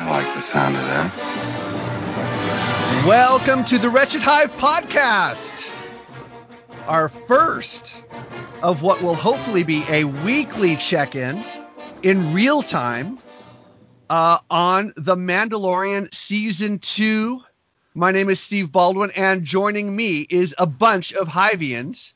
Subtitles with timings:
[0.00, 1.12] I like the sound of that.
[3.04, 5.68] Welcome to the Wretched Hive podcast.
[6.86, 8.04] Our first
[8.62, 11.42] of what will hopefully be a weekly check-in
[12.04, 13.18] in real time
[14.08, 17.42] uh, on The Mandalorian season two.
[17.92, 22.12] My name is Steve Baldwin, and joining me is a bunch of Hivians.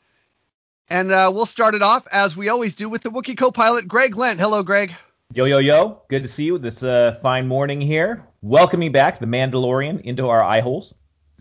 [0.89, 4.17] And uh, we'll start it off as we always do with the Wookiee co-pilot Greg
[4.17, 4.39] Lent.
[4.39, 4.95] Hello, Greg.
[5.35, 6.03] Yo, yo, yo.
[6.09, 8.17] Good to see you this uh, fine morning here.
[8.43, 10.93] Welcome Welcoming back the Mandalorian into our eye holes.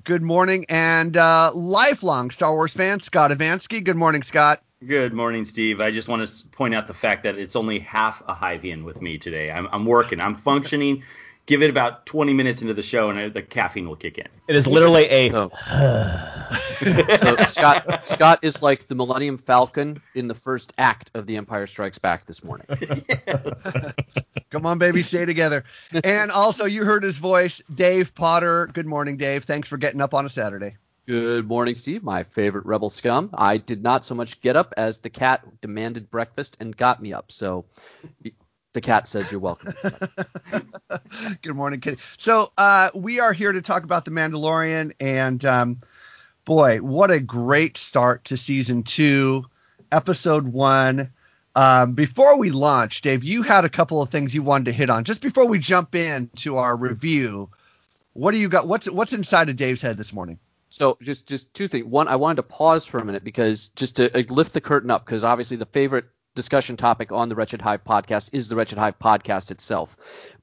[0.06, 3.84] Good morning, and uh, lifelong Star Wars fan Scott Avansky.
[3.84, 4.64] Good morning, Scott.
[4.88, 5.82] Good morning, Steve.
[5.82, 9.02] I just want to point out the fact that it's only half a Hivian with
[9.02, 9.52] me today.
[9.52, 10.22] I'm, I'm working.
[10.22, 11.04] I'm functioning.
[11.52, 14.28] Give it about 20 minutes into the show, and I, the caffeine will kick in.
[14.48, 15.34] It is literally a.
[15.34, 15.52] Oh.
[17.18, 21.68] so Scott Scott is like the Millennium Falcon in the first act of The Empire
[21.68, 22.68] Strikes Back this morning.
[24.50, 25.66] Come on, baby, stay together.
[26.06, 28.70] And also, you heard his voice, Dave Potter.
[28.72, 29.44] Good morning, Dave.
[29.44, 30.78] Thanks for getting up on a Saturday.
[31.06, 33.30] Good morning, Steve, my favorite rebel scum.
[33.34, 37.12] I did not so much get up as the cat demanded breakfast and got me
[37.12, 37.30] up.
[37.30, 37.66] So
[38.74, 39.74] the cat says you're welcome.
[41.42, 42.02] Good morning, Kitty.
[42.18, 45.82] So, uh, we are here to talk about The Mandalorian, and um,
[46.46, 49.46] boy, what a great start to season two,
[49.92, 51.12] episode one.
[51.54, 54.90] Um, before we launch, Dave, you had a couple of things you wanted to hit
[54.90, 55.04] on.
[55.04, 57.50] Just before we jump into our review,
[58.14, 58.68] what do you got?
[58.68, 60.40] What's what's inside of Dave's head this morning?
[60.70, 61.86] So just just two things.
[61.86, 64.90] One, I wanted to pause for a minute because just to uh, lift the curtain
[64.90, 66.06] up, because obviously the favorite
[66.36, 69.96] discussion topic on the Wretched Hive podcast is the Wretched Hive podcast itself.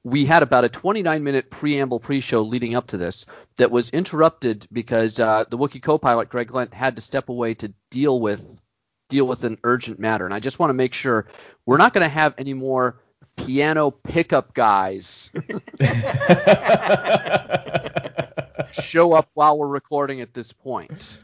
[0.03, 3.25] We had about a 29 minute preamble pre-show leading up to this
[3.57, 7.73] that was interrupted because uh, the Wookiee co-pilot Greg Lent had to step away to
[7.89, 8.61] deal with
[9.09, 10.25] deal with an urgent matter.
[10.25, 11.25] And I just want to make sure
[11.65, 13.01] we're not going to have any more
[13.35, 15.31] piano pickup guys
[18.71, 21.17] show up while we're recording at this point.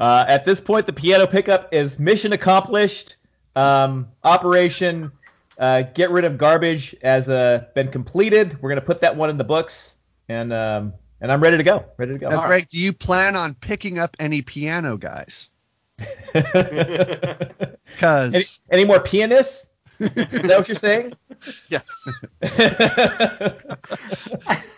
[0.00, 3.16] Uh, at this point, the piano pickup is mission accomplished.
[3.60, 5.12] Um, operation
[5.58, 8.56] uh, get rid of garbage has uh, been completed.
[8.62, 9.92] We're gonna put that one in the books,
[10.28, 11.84] and um, and I'm ready to go.
[11.98, 12.30] Ready to go.
[12.30, 15.50] Now, Greg, do you plan on picking up any piano guys?
[16.34, 17.44] any,
[17.84, 19.66] Because any more pianists?
[19.98, 21.12] Is that what you're saying?
[21.68, 22.08] Yes.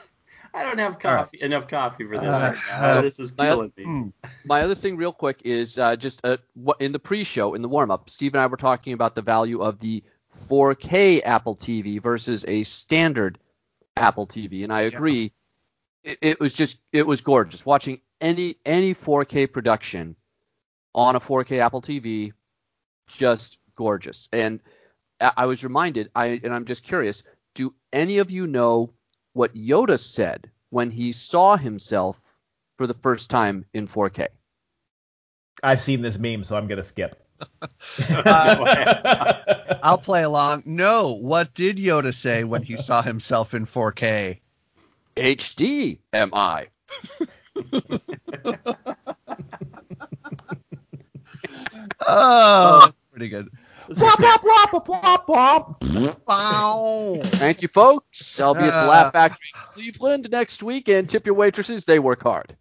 [0.55, 1.19] I don't have All right.
[1.19, 2.29] coffee enough coffee for this.
[2.29, 3.85] Uh, right uh, this is my- killing me.
[3.85, 4.13] mm,
[4.45, 6.37] My other thing, real quick, is uh, just uh,
[6.79, 9.79] in the pre-show, in the warm-up, Steve and I were talking about the value of
[9.81, 10.03] the
[10.49, 13.39] 4K Apple TV versus a standard
[13.97, 15.33] Apple TV, and I agree.
[16.05, 20.17] It, it was just, it was gorgeous watching any any 4K production
[20.95, 22.33] on a 4K Apple TV,
[23.07, 24.29] just gorgeous.
[24.33, 24.61] And
[25.21, 27.23] I, I was reminded, I and I'm just curious,
[27.55, 28.93] do any of you know
[29.33, 32.19] what Yoda said when he saw himself
[32.77, 34.29] for the first time in 4K?
[35.63, 37.19] I've seen this meme, so I'm gonna skip.
[38.09, 40.63] Uh, I'll play along.
[40.65, 44.39] No, what did Yoda say when he saw himself in 4K?
[45.17, 46.69] HD am I?
[52.07, 53.49] Oh, pretty good.
[53.99, 55.85] Wop, wop, wop, wop, wop, wop.
[56.27, 57.21] Wow.
[57.25, 58.41] Thank you, folks.
[58.41, 58.89] I'll be at the Uh.
[58.89, 62.57] Laugh Factory in Cleveland next week, and tip your waitresses; they work hard.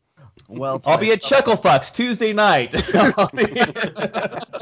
[0.48, 2.74] Well, I'll be at Chuckle Chucklefucks Tuesday night.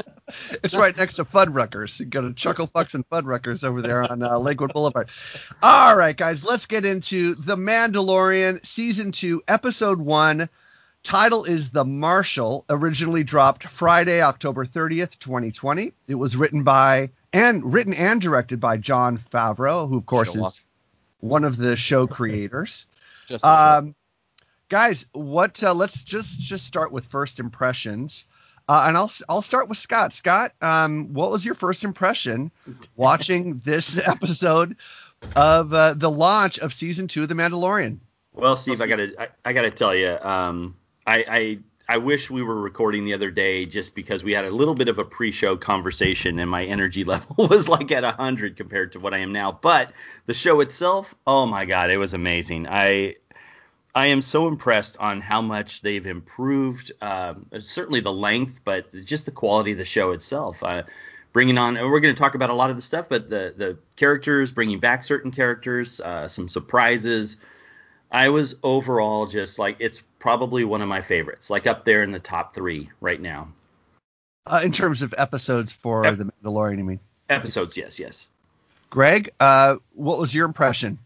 [0.62, 1.98] It's right next to Fuddruckers.
[1.98, 5.10] You go to Chucklefucks and Fuddruckers over there on uh, Lakewood Boulevard.
[5.60, 10.48] All right, guys, let's get into The Mandalorian Season 2, Episode 1.
[11.02, 15.92] Title is The Marshal, originally dropped Friday, October 30th, 2020.
[16.08, 20.42] It was written by and written and directed by Jon Favreau, who of course Show
[20.42, 20.64] is
[21.20, 22.86] one of the show creators.
[23.26, 23.44] Just.
[23.44, 23.94] Um,
[24.68, 25.62] guys, what?
[25.62, 28.26] Uh, let's just just start with first impressions,
[28.68, 30.12] uh, and I'll I'll start with Scott.
[30.12, 32.50] Scott, um, what was your first impression
[32.96, 34.76] watching this episode
[35.36, 37.98] of uh, the launch of season two of The Mandalorian?
[38.32, 40.76] Well, Steve, I gotta I, I gotta tell you, um,
[41.10, 41.58] I, I
[41.88, 44.86] I wish we were recording the other day just because we had a little bit
[44.86, 49.12] of a pre-show conversation and my energy level was like at 100 compared to what
[49.12, 49.50] I am now.
[49.50, 49.92] But
[50.26, 52.68] the show itself, oh my god, it was amazing.
[52.68, 53.16] I
[53.92, 56.92] I am so impressed on how much they've improved.
[57.02, 60.62] Um, certainly the length, but just the quality of the show itself.
[60.62, 60.84] Uh,
[61.32, 63.52] bringing on, and we're going to talk about a lot of the stuff, but the
[63.56, 67.36] the characters, bringing back certain characters, uh, some surprises.
[68.12, 72.12] I was overall just like it's probably one of my favorites, like up there in
[72.12, 73.48] the top three right now.
[74.46, 77.00] Uh, in terms of episodes for Ep- The Mandalorian, you mean?
[77.28, 78.28] Episodes, yes, yes.
[78.90, 80.98] Greg, uh, what was your impression?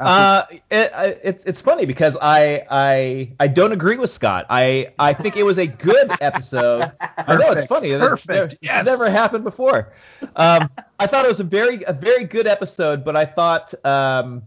[0.00, 4.46] Uh, it, I- it's it's funny because I I I don't agree with Scott.
[4.48, 6.92] I I think it was a good episode.
[7.00, 7.90] I know it's funny.
[7.90, 8.86] That's perfect, never- it's yes.
[8.86, 9.92] never happened before.
[10.36, 10.70] Um,
[11.00, 14.42] I thought it was a very a very good episode, but I thought um,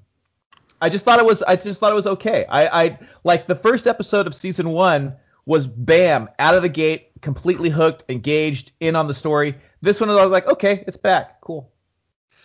[0.82, 2.46] I just thought it was I just thought it was okay.
[2.50, 7.10] I I like the first episode of season one was bam out of the gate,
[7.22, 9.56] completely hooked, engaged, in on the story.
[9.82, 11.72] This one I was like, okay, it's back, cool.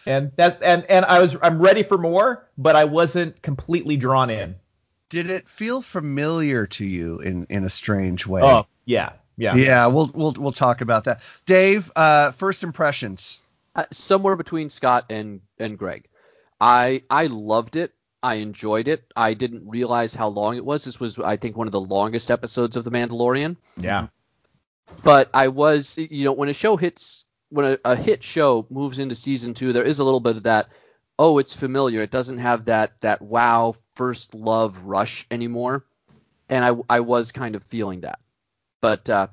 [0.05, 4.31] And that and and I was I'm ready for more, but I wasn't completely drawn
[4.31, 4.57] in.
[5.09, 8.43] Did it feel familiar to you in in a strange way?
[8.43, 9.55] Oh yeah, yeah.
[9.55, 9.87] yeah.
[9.87, 11.23] We'll we'll we'll talk about that.
[11.47, 13.41] Dave, uh, first impressions.
[13.75, 16.07] Uh, somewhere between Scott and and Greg.
[16.61, 17.93] I I loved it.
[18.27, 19.05] I enjoyed it.
[19.15, 20.85] I didn't realize how long it was.
[20.85, 23.57] This was I think one of the longest episodes of The Mandalorian.
[23.77, 24.09] Yeah.
[25.05, 28.99] But I was you know when a show hits when a, a hit show moves
[28.99, 30.71] into season 2 there is a little bit of that
[31.17, 32.03] oh it's familiar.
[32.03, 35.85] It doesn't have that that wow first love rush anymore.
[36.49, 38.19] And I I was kind of feeling that.
[38.81, 39.29] But uh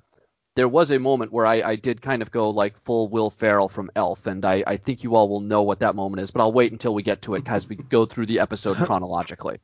[0.56, 3.70] there was a moment where I, I did kind of go like full Will Ferrell
[3.70, 6.42] from Elf, and I, I think you all will know what that moment is, but
[6.42, 9.60] I'll wait until we get to it because we go through the episode chronologically.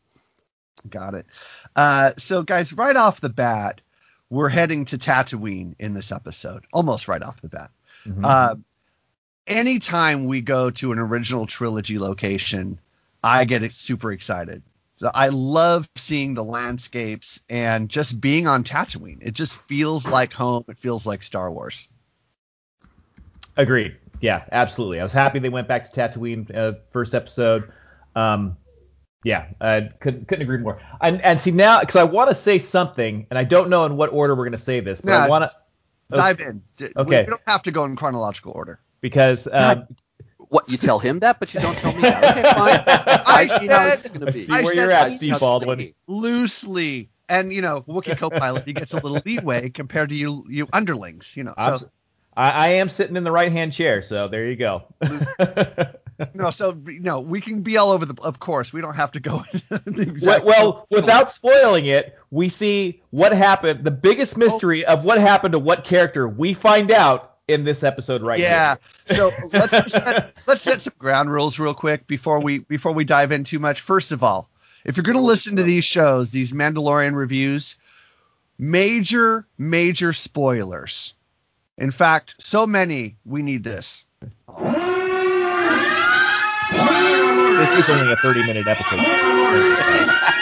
[0.89, 1.25] Got it.
[1.75, 3.81] Uh, so guys, right off the bat,
[4.29, 6.65] we're heading to Tatooine in this episode.
[6.73, 7.71] Almost right off the bat.
[8.05, 8.23] Mhm.
[8.23, 8.55] Uh,
[9.45, 12.79] anytime we go to an original trilogy location,
[13.23, 14.63] I get super excited.
[14.99, 19.19] So I love seeing the landscapes and just being on Tatooine.
[19.21, 20.65] It just feels like home.
[20.67, 21.87] It feels like Star Wars.
[23.55, 23.95] Agreed.
[24.19, 24.99] Yeah, absolutely.
[24.99, 27.71] I was happy they went back to Tatooine uh, first episode.
[28.13, 28.57] Um,
[29.23, 30.81] yeah, I couldn't couldn't agree more.
[30.99, 33.95] And and see now because I want to say something, and I don't know in
[33.95, 35.55] what order we're going to say this, but Yeah, I want to
[36.13, 36.61] Dive in.
[36.75, 37.23] D- we- Okay.
[37.23, 38.81] We don't have to go in chronological order.
[38.99, 39.87] because um,
[40.49, 42.23] What you tell him that, but you don't tell me that.
[42.37, 42.83] Okay, fine.
[42.87, 44.45] I, I see how said- this is going to be.
[44.45, 45.93] see I where said you're at, Steve Baldwin.
[46.07, 47.09] Loosely.
[47.27, 51.37] And you know, Wookiee co-pilot, he gets a little leeway compared to you, you underlings.
[51.37, 51.91] You know, I'm so s-
[52.39, 54.83] I, I am sitting in the right hand chair, so there you go.
[56.33, 58.19] no, so you know, we can be all over the.
[58.23, 59.43] Of course, we don't have to go.
[59.69, 63.83] the well, exact well, without spoiling it, we see what happened.
[63.83, 64.93] The biggest mystery oh.
[64.93, 68.45] of what happened to what character we find out in this episode right now.
[68.45, 68.75] yeah.
[69.07, 69.17] here.
[69.17, 73.31] So let's set, let's set some ground rules real quick before we before we dive
[73.31, 73.81] in too much.
[73.81, 74.49] First of all,
[74.85, 77.75] if you're going to listen to these shows, these Mandalorian reviews,
[78.57, 81.13] major major spoilers.
[81.77, 84.05] In fact, so many we need this.
[87.59, 88.99] This is only a 30 minute episode.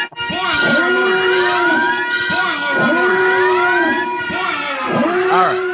[5.30, 5.68] All right.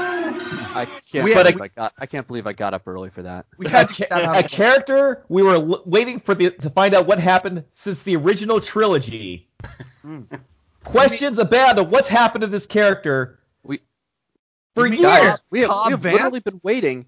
[0.83, 1.93] I can't We- believe we- I got.
[1.97, 3.45] I can't believe I got up early for that.
[3.57, 4.47] We had to ca- get that out a of the way.
[4.49, 8.59] character we were l- waiting for the to find out what happened since the original
[8.61, 9.49] trilogy.
[10.01, 10.21] Hmm.
[10.83, 13.79] Questions abound of what's happened to this character We
[14.75, 15.01] for years.
[15.01, 16.11] guys, we have, Cobb we have Vanth?
[16.13, 17.05] literally been waiting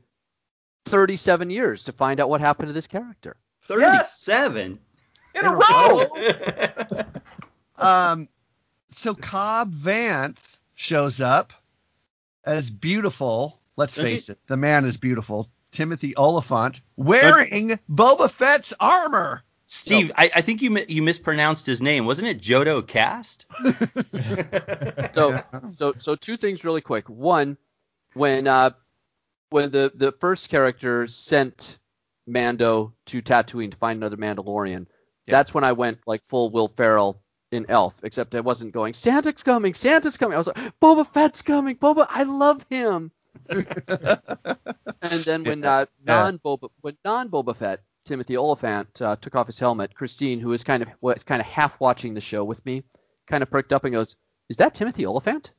[0.85, 3.35] 37 years to find out what happened to this character.
[3.67, 4.79] 37.
[5.33, 6.07] in a row.
[7.77, 8.29] Um,
[8.89, 10.37] so Cobb Vanth
[10.75, 11.51] shows up
[12.45, 13.59] as beautiful.
[13.77, 15.47] Let's Don't face it, the man is beautiful.
[15.71, 19.43] Timothy Olyphant wearing Boba Fett's armor.
[19.67, 22.05] Steve, I, I think you you mispronounced his name.
[22.05, 23.45] Wasn't it Jodo Kast?
[25.13, 25.41] So,
[25.73, 27.07] so, so two things really quick.
[27.07, 27.57] One,
[28.13, 28.71] when uh,
[29.49, 31.79] when the the first character sent
[32.27, 34.87] Mando to Tatooine to find another Mandalorian,
[35.25, 38.01] that's when I went like full Will Ferrell in Elf.
[38.03, 40.35] Except I wasn't going Santa's coming, Santa's coming.
[40.35, 42.05] I was like Boba Fett's coming, Boba.
[42.09, 43.11] I love him.
[43.49, 49.47] and then when uh, non Boba when non Boba Fett Timothy Olyphant uh, took off
[49.47, 52.65] his helmet, Christine, who was kind of was kind of half watching the show with
[52.65, 52.83] me,
[53.27, 54.15] kind of perked up and goes,
[54.49, 55.51] "Is that Timothy Olyphant?"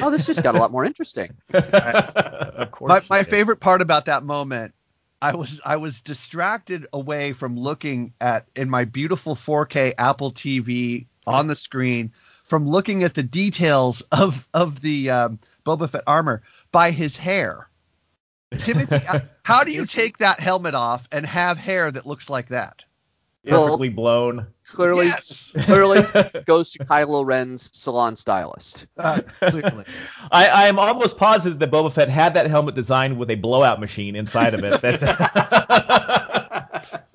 [0.00, 1.36] Oh, this just got a lot more interesting.
[1.52, 2.88] of course.
[2.88, 4.74] My, my favorite part about that moment,
[5.20, 11.06] I was I was distracted away from looking at in my beautiful 4K Apple TV
[11.26, 12.12] on the screen
[12.44, 16.42] from looking at the details of of the um, Boba Fett armor
[16.76, 17.70] by his hair.
[18.58, 22.48] Timothy, uh, how do you take that helmet off and have hair that looks like
[22.48, 22.84] that?
[23.48, 24.46] perfectly blown.
[24.68, 25.54] clearly Yes.
[25.62, 26.02] clearly
[26.44, 28.88] goes to Kylo Ren's salon stylist.
[28.98, 29.84] Uh, clearly.
[30.30, 33.80] I, I am almost positive that Boba Fett had that helmet designed with a blowout
[33.80, 34.78] machine inside of it.
[34.82, 35.02] That's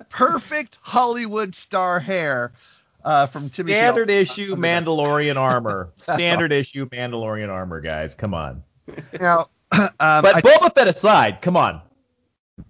[0.10, 2.52] Perfect Hollywood star hair
[3.04, 3.74] uh, from Timothy.
[3.74, 5.90] standard Al- issue Mandalorian armor.
[6.08, 8.16] That's Standard issue Mandalorian armor, guys.
[8.16, 8.64] Come on.
[9.20, 11.82] Now, um, But I- Boba Fett aside, come on.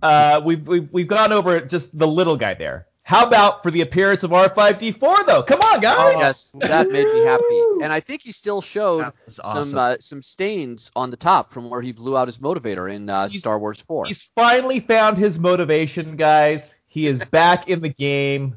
[0.01, 2.87] Uh, we've, we've we've gone over just the little guy there.
[3.03, 5.43] How about for the appearance of R5D4 though?
[5.43, 6.15] Come on, guys.
[6.17, 7.61] Yes, that made me happy.
[7.83, 9.11] And I think he still showed
[9.43, 9.65] awesome.
[9.65, 13.09] some uh, some stains on the top from where he blew out his motivator in
[13.09, 14.05] uh, Star Wars 4.
[14.05, 16.73] He's finally found his motivation, guys.
[16.87, 18.55] He is back in the game,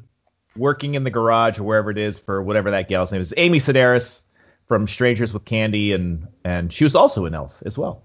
[0.55, 3.33] working in the garage or wherever it is for whatever that gal's name is.
[3.35, 4.21] Amy Sedaris
[4.67, 8.03] from Strangers with Candy, and and she was also an elf as well.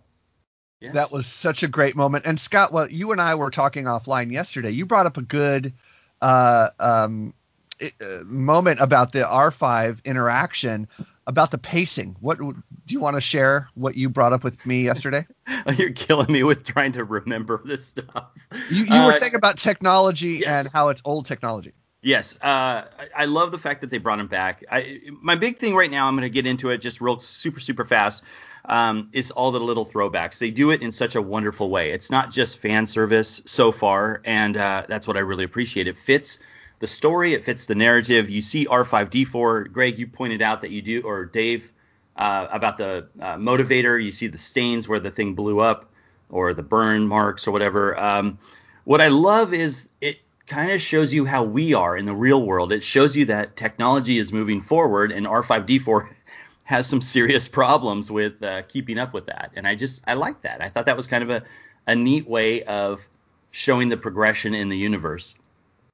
[0.80, 0.94] Yes.
[0.94, 2.24] That was such a great moment.
[2.26, 4.70] And Scott, well, you and I were talking offline yesterday.
[4.70, 5.74] You brought up a good
[6.22, 7.34] uh, um,
[7.82, 10.88] i- uh, moment about the R5 interaction,
[11.26, 12.16] about the pacing.
[12.20, 12.54] What do
[12.88, 13.68] you want to share?
[13.74, 15.26] What you brought up with me yesterday?
[15.76, 18.30] You're killing me with trying to remember this stuff.
[18.70, 20.64] You, you were Uh, saying about technology yes.
[20.64, 21.72] and how it's old technology.
[22.02, 24.64] Yes, uh, I, I love the fact that they brought him back.
[24.70, 27.60] I, my big thing right now, I'm going to get into it just real super
[27.60, 28.22] super fast.
[28.66, 30.38] Um, is all the little throwbacks.
[30.38, 31.92] They do it in such a wonderful way.
[31.92, 35.88] It's not just fan service so far, and uh, that's what I really appreciate.
[35.88, 36.38] It fits
[36.78, 38.28] the story, it fits the narrative.
[38.28, 39.72] You see R5D4.
[39.72, 41.70] Greg, you pointed out that you do, or Dave,
[42.16, 44.02] uh, about the uh, motivator.
[44.02, 45.90] You see the stains where the thing blew up,
[46.30, 47.98] or the burn marks, or whatever.
[47.98, 48.38] Um,
[48.84, 49.89] what I love is
[50.50, 52.72] kind of shows you how we are in the real world.
[52.72, 56.10] It shows you that technology is moving forward, and R5D4
[56.64, 59.52] has some serious problems with uh, keeping up with that.
[59.54, 60.60] And I just I like that.
[60.60, 61.42] I thought that was kind of a,
[61.86, 63.00] a neat way of
[63.52, 65.36] showing the progression in the universe.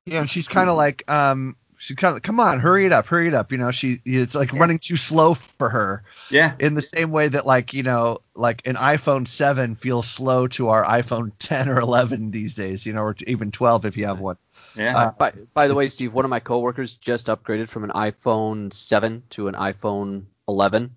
[0.06, 3.06] Yeah, and she's kind of like, um, she kind of, come on, hurry it up,
[3.06, 3.52] hurry it up.
[3.52, 6.04] You know, she, it's like running too slow for her.
[6.30, 6.54] Yeah.
[6.58, 10.70] in the same way that like you know like an iphone 7 feels slow to
[10.70, 14.18] our iphone 10 or 11 these days you know or even 12 if you have
[14.18, 14.36] one
[14.76, 14.96] Yeah.
[14.96, 18.72] Uh, by, by the way, Steve, one of my coworkers just upgraded from an iPhone
[18.72, 20.94] 7 to an iPhone 11.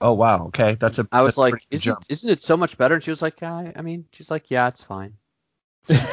[0.00, 2.04] oh wow okay that's a I was like, isn't, jump.
[2.10, 2.94] isn't it so much better?
[2.96, 5.14] And she was like, yeah, I mean, she's like, yeah, it's fine.
[5.88, 6.04] all right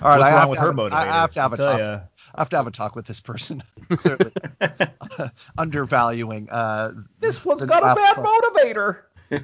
[0.00, 0.92] What's I wrong have with to her have, a- motivator?
[0.92, 2.00] I have to have a I'll tell talk ya.
[2.34, 4.32] I have to have a talk with this person clearly
[5.58, 8.26] undervaluing uh This one's got a bad phone.
[8.26, 8.98] motivator.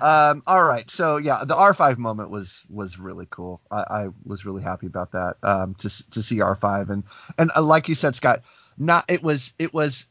[0.00, 3.60] Um, all right, so yeah, the R5 moment was was really cool.
[3.70, 5.36] I, I was really happy about that.
[5.42, 7.04] Um, to to see R5 and
[7.36, 8.42] and uh, like you said, Scott,
[8.78, 10.06] not it was it was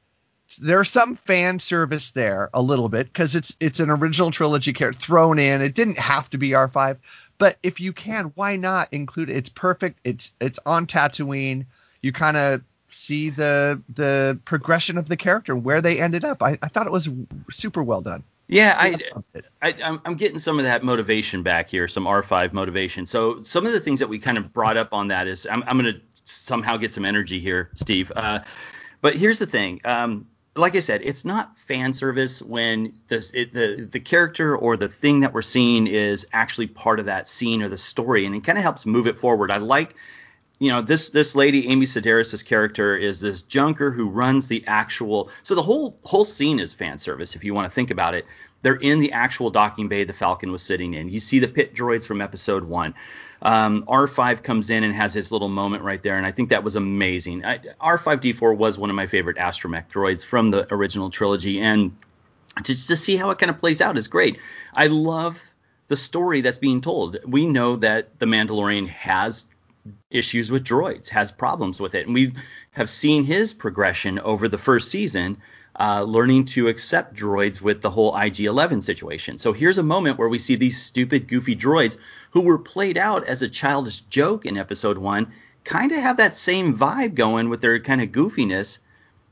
[0.62, 5.00] there's some fan service there a little bit because it's it's an original trilogy character
[5.00, 5.62] thrown in.
[5.62, 6.98] It didn't have to be R5,
[7.40, 9.38] but if you can, why not include it?
[9.38, 10.00] It's perfect.
[10.04, 11.66] It's it's on Tatooine.
[12.04, 16.44] You kind of see the the progression of the character and where they ended up.
[16.44, 17.10] I, I thought it was
[17.50, 18.24] super well done.
[18.50, 18.98] Yeah, I,
[19.62, 23.06] I I'm, I'm getting some of that motivation back here, some R5 motivation.
[23.06, 25.64] So some of the things that we kind of brought up on that is I'm
[25.68, 28.12] I'm gonna somehow get some energy here, Steve.
[28.16, 28.42] Uh,
[29.02, 29.82] but here's the thing.
[29.86, 34.78] Um, like I said, it's not fan service when the it, the the character or
[34.78, 38.36] the thing that we're seeing is actually part of that scene or the story, and
[38.36, 39.52] it kind of helps move it forward.
[39.52, 39.96] I like
[40.60, 45.30] you know this this lady Amy Sedaris' character is this junker who runs the actual
[45.44, 48.26] so the whole whole scene is fan service if you want to think about it.
[48.62, 51.10] They're in the actual docking bay the Falcon was sitting in.
[51.10, 52.94] You see the pit droids from episode one.
[53.42, 56.62] Um, R5 comes in and has his little moment right there and I think that
[56.62, 57.46] was amazing.
[57.46, 61.96] I, R5D4 was one of my favorite astromech droids from the original trilogy and
[62.64, 64.40] just to see how it kind of plays out is great.
[64.74, 65.40] I love
[65.88, 67.18] the story that's being told.
[67.26, 69.46] We know that the Mandalorian has
[70.10, 72.06] issues with droids, has problems with it.
[72.06, 72.34] And we
[72.72, 75.38] have seen his progression over the first season,
[75.80, 79.38] uh, learning to accept droids with the whole IG 11 situation.
[79.38, 81.98] So here's a moment where we see these stupid, goofy droids
[82.32, 85.32] who were played out as a childish joke in episode one
[85.64, 88.80] kind of have that same vibe going with their kind of goofiness.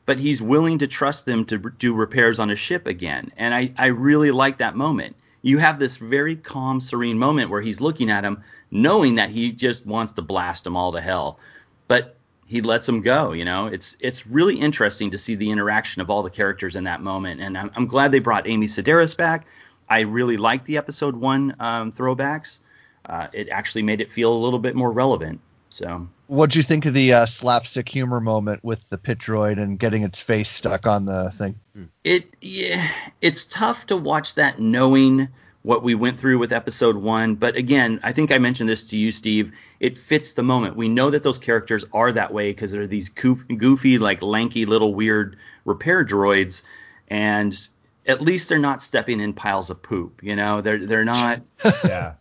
[0.05, 3.31] But he's willing to trust them to do repairs on a ship again.
[3.35, 7.61] And I, I really like that moment you have this very calm, serene moment where
[7.61, 11.39] he's looking at him, knowing that he just wants to blast them all to hell,
[11.87, 13.31] but he lets them go.
[13.31, 16.83] You know, it's it's really interesting to see the interaction of all the characters in
[16.83, 19.47] that moment, and I'm, I'm glad they brought Amy Sedaris back.
[19.89, 22.59] I really liked the episode one um, throwbacks.
[23.05, 25.39] Uh, it actually made it feel a little bit more relevant.
[25.69, 29.79] So What'd you think of the uh, slapstick humor moment with the pit droid and
[29.79, 31.59] getting its face stuck on the thing?
[32.03, 32.89] it yeah,
[33.21, 35.29] it's tough to watch that knowing
[35.63, 37.35] what we went through with episode one.
[37.35, 39.51] But again, I think I mentioned this to you, Steve.
[39.79, 40.75] It fits the moment.
[40.75, 44.93] We know that those characters are that way because they're these goofy, like lanky little
[44.93, 46.61] weird repair droids,
[47.09, 47.57] and
[48.05, 50.21] at least they're not stepping in piles of poop.
[50.23, 51.41] You know, they're they're not.
[51.85, 52.13] yeah.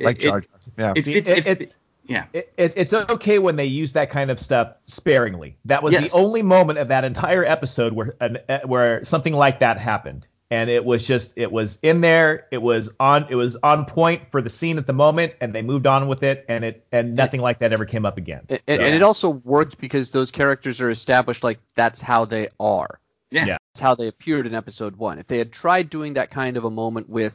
[0.00, 0.60] like Jar Jar.
[0.78, 0.92] Yeah.
[0.96, 1.28] It fits.
[1.28, 2.26] It- it- it's- yeah.
[2.32, 5.56] It, it, it's okay when they use that kind of stuff sparingly.
[5.66, 6.12] That was Yes.
[6.12, 10.26] the only moment of that entire episode where an, uh, where something like that happened,
[10.50, 12.46] and it was just it was in there.
[12.50, 15.62] It was on it was on point for the scene at the moment, and they
[15.62, 18.42] moved on with it, and it and nothing like that ever came up again.
[18.50, 22.98] And, and it also worked because those characters are established like that's how they are.
[23.30, 23.46] Yeah.
[23.46, 23.56] Yeah.
[23.72, 25.18] That's how they appeared in episode one.
[25.18, 27.32] If they had tried doing that kind of a moment with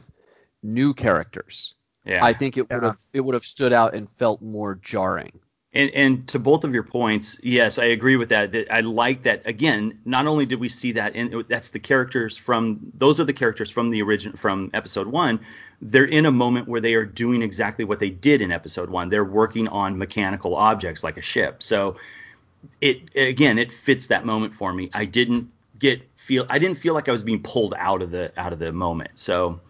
[0.62, 1.74] new characters,
[2.08, 2.24] Yeah.
[2.24, 2.88] I think it would Yeah.
[2.88, 5.32] have it would have stood out and felt more jarring.
[5.74, 8.52] And, and to both of your points, yes, I agree with that.
[8.52, 9.42] That I like that.
[9.44, 13.34] Again, not only did we see that, in that's the characters from those are the
[13.34, 15.40] characters from the origin from episode one.
[15.82, 19.10] They're in a moment where they are doing exactly what they did in episode one.
[19.10, 21.62] They're working on mechanical objects like a ship.
[21.62, 21.96] So
[22.80, 24.90] it again, it fits that moment for me.
[24.94, 28.32] I didn't get feel I didn't feel like I was being pulled out of the
[28.38, 29.10] out of the moment.
[29.16, 29.60] So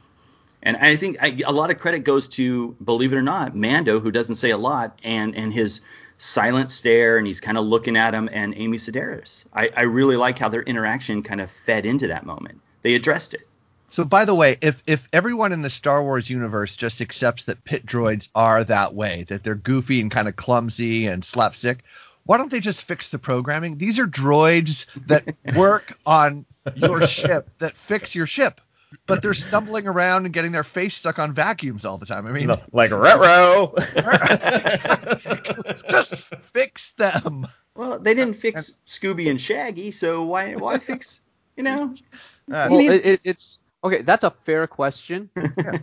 [0.68, 4.00] and I think I, a lot of credit goes to, believe it or not, Mando,
[4.00, 5.80] who doesn't say a lot, and and his
[6.18, 9.46] silent stare, and he's kind of looking at him, and Amy Sedaris.
[9.54, 12.60] I, I really like how their interaction kind of fed into that moment.
[12.82, 13.48] They addressed it.
[13.88, 17.64] So by the way, if if everyone in the Star Wars universe just accepts that
[17.64, 21.82] pit droids are that way, that they're goofy and kind of clumsy and slapstick,
[22.24, 23.78] why don't they just fix the programming?
[23.78, 26.44] These are droids that work on
[26.74, 28.60] your ship, that fix your ship,
[29.06, 32.26] but they're stumbling around and getting their face stuck on vacuums all the time.
[32.26, 33.74] I mean, like retro.
[35.88, 37.46] just fix them.
[37.74, 41.20] Well, they didn't fix Scooby and Shaggy, so why why fix?
[41.56, 41.94] You know,
[42.50, 44.00] Uh, Well, it, it, it's okay.
[44.00, 45.28] That's a fair question,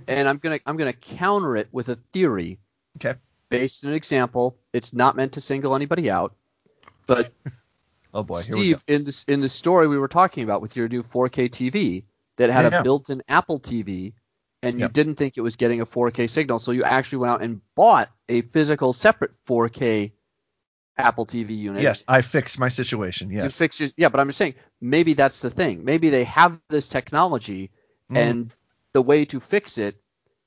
[0.08, 2.58] and I'm gonna I'm gonna counter it with a theory
[2.98, 3.20] okay.
[3.50, 4.58] based on an example.
[4.74, 6.34] It's not meant to single anybody out,
[7.06, 7.30] but
[8.16, 8.94] Oh boy, here we Steve, go.
[8.96, 12.04] in this in the story we were talking about with your new 4K TV
[12.38, 12.80] that had Yeah.
[12.80, 14.14] a built-in Apple TV,
[14.64, 14.94] and you Yep.
[14.94, 18.10] didn't think it was getting a 4K signal, so you actually went out and bought
[18.30, 20.14] a physical separate 4K
[20.98, 21.84] Apple TV unit.
[21.84, 23.30] Yes, I fixed my situation.
[23.30, 23.58] You Yes.
[23.58, 25.84] fix your, yeah, but I'm just saying maybe that's the thing.
[25.84, 27.72] Maybe they have this technology,
[28.12, 28.18] Mm.
[28.18, 28.54] and
[28.94, 29.98] the way to fix it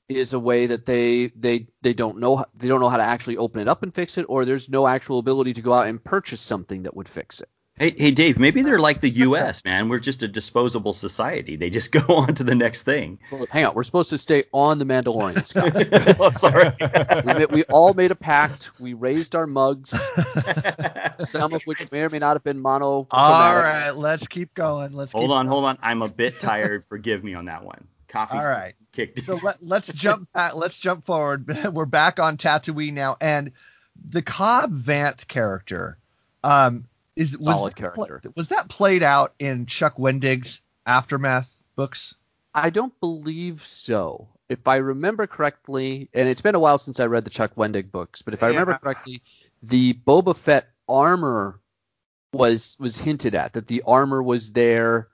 [0.07, 3.37] is a way that they they they don't know they don't know how to actually
[3.37, 6.03] open it up and fix it, or there's no actual ability to go out and
[6.03, 7.49] purchase something that would fix it.
[7.79, 9.63] Hey hey Dave, maybe they're like the U.S.
[9.63, 9.89] man.
[9.89, 11.55] We're just a disposable society.
[11.55, 13.19] They just go on to the next thing.
[13.31, 16.17] Well, hang on, we're supposed to stay on the Mandalorian, Scott.
[16.19, 16.71] oh, sorry.
[17.39, 18.71] we, we all made a pact.
[18.79, 19.91] We raised our mugs,
[21.23, 23.07] some of which may or may not have been mono.
[23.09, 24.91] All right, let's keep going.
[24.91, 25.77] Let's hold keep on, hold on.
[25.81, 26.85] I'm a bit tired.
[26.85, 27.87] Forgive me on that one.
[28.07, 28.73] Coffee's All right.
[28.91, 29.23] kicked.
[29.23, 30.55] so let, let's jump back.
[30.55, 31.47] Let's jump forward.
[31.71, 33.51] We're back on Tatooine now, and
[34.03, 35.97] the Cobb Vanth character,
[36.43, 36.85] um,
[37.19, 38.21] is was Solid that character.
[38.23, 42.15] pla- was that played out in Chuck Wendig's Aftermath books?
[42.53, 44.29] I don't believe so.
[44.47, 47.91] If I remember correctly, and it's been a while since I read the Chuck Wendig
[47.91, 49.21] books, but if I remember correctly,
[49.61, 51.59] the Boba Fett armor
[52.33, 55.09] was was hinted at that the armor was there,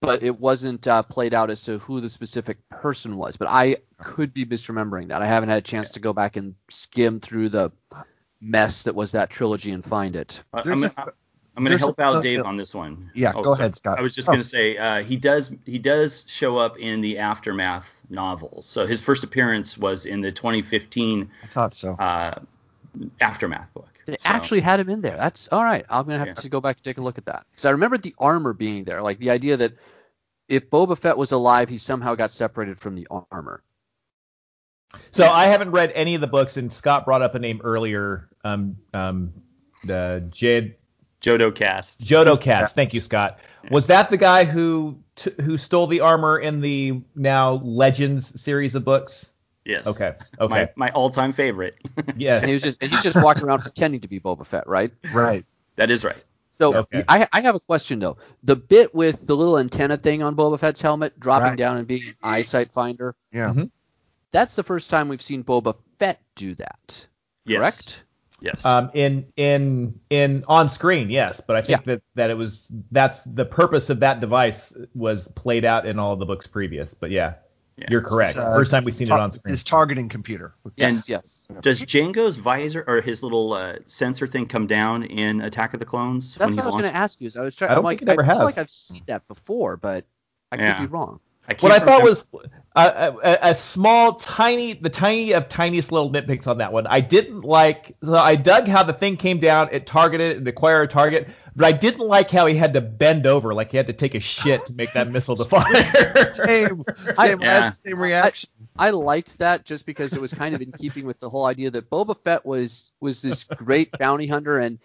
[0.00, 3.36] but it wasn't uh, played out as to who the specific person was.
[3.36, 5.20] But I could be misremembering that.
[5.20, 7.72] I haven't had a chance to go back and skim through the
[8.42, 10.42] mess that was that trilogy and find it.
[10.52, 11.12] I- I'm gonna, a-
[11.56, 13.10] I'm gonna help a- out uh, Dave uh, on this one.
[13.14, 13.60] Yeah, Oh, go sorry.
[13.64, 13.98] ahead, Scott.
[13.98, 14.32] I was just Oh.
[14.32, 18.66] gonna say uh, he does he does show up in the aftermath novels.
[18.66, 21.92] So his first appearance was in the 2015 I thought so.
[21.94, 22.40] uh,
[23.20, 23.88] aftermath book.
[24.06, 25.16] They So- actually had him in there.
[25.16, 25.84] That's all right.
[25.88, 26.34] I'm gonna have Yeah.
[26.34, 28.84] to go back and take a look at that because I remembered the armor being
[28.84, 29.74] there, like the idea that
[30.48, 33.62] if Boba Fett was alive, he somehow got separated from the armor.
[35.12, 38.28] So I haven't read any of the books, and Scott brought up a name earlier.
[38.44, 39.32] Um, um,
[39.84, 40.76] the Jed
[41.20, 42.00] Jodo Kast.
[42.00, 42.74] Jodo Kast.
[42.74, 43.38] Thank you, Scott.
[43.70, 48.74] Was that the guy who t- who stole the armor in the now Legends series
[48.74, 49.26] of books?
[49.64, 49.86] Yes.
[49.86, 50.14] Okay.
[50.40, 50.50] Okay.
[50.76, 51.76] My, my all-time favorite.
[52.08, 54.92] And he was just and he's just walking around pretending to be Boba Fett, right?
[55.12, 55.44] right.
[55.76, 56.16] that is right.
[56.50, 57.04] So Okay.
[57.08, 58.16] I, I have a question though.
[58.42, 61.58] The bit with the little antenna thing on Boba Fett's helmet dropping Right.
[61.58, 63.50] down and being an eyesight finder, Yeah.
[63.54, 63.70] Mhm.
[64.32, 67.06] That's the first time we've seen Boba Fett do that.
[67.44, 67.58] Yes.
[67.58, 68.04] Correct?
[68.40, 68.64] Yes.
[68.64, 73.22] Um, in in in on screen, yes, but I think that that it was that's
[73.22, 76.92] the purpose of that device was played out in all of the books previous.
[76.92, 77.34] But yeah,
[77.76, 77.86] Yeah.
[77.88, 78.36] you're correct.
[78.36, 79.52] Uh, First time we've seen tar- it on screen.
[79.52, 80.54] His targeting computer.
[80.74, 81.48] Yes, And- yes.
[81.60, 85.86] Does Jango's visor or his little uh, sensor thing come down in Attack of the
[85.86, 86.34] Clones?
[86.34, 87.28] That's when what I was going to ask you.
[87.28, 87.70] Is I was trying.
[87.70, 90.04] I don't I'm like, think it ever I feel like I've seen that before, but
[90.50, 90.78] I Yeah.
[90.78, 91.20] could be wrong.
[91.48, 92.24] I What I thought remember- was
[92.74, 96.86] a, a, a small, tiny, the tiny of tiniest little nitpicks on that one.
[96.86, 97.96] I didn't like.
[98.02, 101.66] So I dug how the thing came down, it targeted and acquired a target, but
[101.66, 104.20] I didn't like how he had to bend over, like he had to take a
[104.20, 106.32] shit to make that missile to fire.
[106.32, 107.70] Same, I- same, I had Yeah.
[107.70, 108.48] the same reaction.
[108.78, 111.70] I liked that just because it was kind of in keeping with the whole idea
[111.72, 114.78] that Boba Fett was was this great bounty hunter, and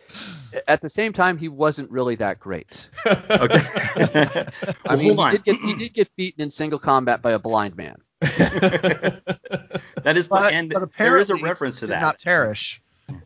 [0.67, 2.89] at the same time he wasn't really that great.
[3.05, 3.19] Okay.
[3.29, 4.51] I
[4.85, 5.31] well, mean, hold on.
[5.31, 7.97] he did get he did get beaten in single combat by a blind man.
[8.21, 12.01] that is, But, and but there is a reference to did that.
[12.01, 12.81] not perish.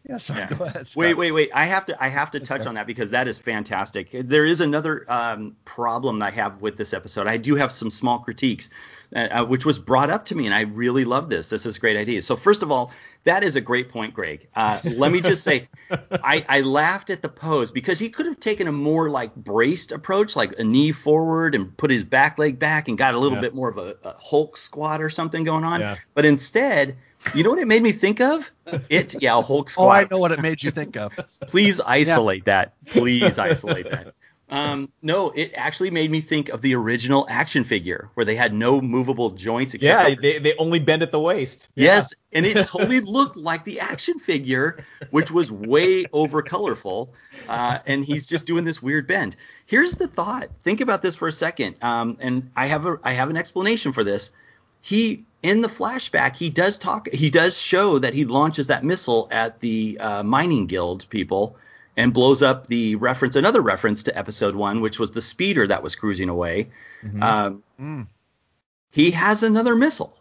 [0.08, 0.48] Yeah, Yeah.
[0.64, 0.90] ahead.
[0.96, 1.50] Wait, wait, wait.
[1.56, 4.10] I have to I have to touch on that because that is fantastic.
[4.14, 7.26] There is another um, problem I have with this episode.
[7.26, 8.70] I do have some small critiques,
[9.16, 11.50] uh, uh, which was brought up to me, and I really love this.
[11.50, 12.22] This is a great idea.
[12.22, 12.92] So first of all,
[13.24, 14.48] that is a great point, Greg.
[14.56, 15.68] Uh, let me just say,
[16.12, 19.92] I, I laughed at the pose because he could have taken a more like braced
[19.92, 23.38] approach, like a knee forward and put his back leg back and got a little
[23.38, 23.42] Yeah.
[23.42, 25.80] bit more of a, a Hulk squat or something going on.
[25.82, 25.98] Yeah.
[26.16, 26.98] But instead,
[27.36, 28.50] you know what it made me think of?
[28.90, 29.86] It yeah, a Hulk squat.
[29.86, 30.06] Oh, squat.
[30.12, 31.18] I know what it made you think of.
[31.48, 32.74] Please isolate that.
[32.88, 34.16] Please isolate that.
[34.52, 38.54] Um, no, it actually made me think of the original action figure where they had
[38.54, 41.70] no movable joints except yeah, for- they, they only bend at the waist.
[41.76, 41.86] Yeah.
[41.86, 47.14] Yes, and it totally looked like the action figure, which was way over colorful.
[47.48, 49.38] Uh, and he's just doing this weird bend.
[49.68, 50.50] Here's the thought.
[50.64, 51.78] Think about this for a second.
[51.82, 54.32] Um, and I have a I have an explanation for this.
[54.82, 59.28] He in the flashback he does talk he does show that he launches that missile
[59.32, 61.56] at the uh, mining guild people
[61.98, 65.84] and blows up the reference another reference to episode one which was the speeder that
[65.84, 66.70] was cruising away
[67.22, 68.08] um, Mm.
[68.92, 70.18] he has another missile